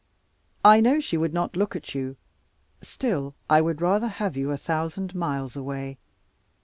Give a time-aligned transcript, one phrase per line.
[0.65, 2.17] I know she would not look at you;
[2.81, 5.99] still I would rather have you a thousand miles away.